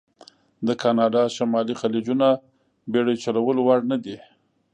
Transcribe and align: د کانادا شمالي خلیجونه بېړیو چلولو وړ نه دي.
د 0.67 0.69
کانادا 0.81 1.23
شمالي 1.35 1.75
خلیجونه 1.81 2.27
بېړیو 2.91 3.21
چلولو 3.23 3.61
وړ 3.63 3.79
نه 3.91 3.97
دي. 4.03 4.17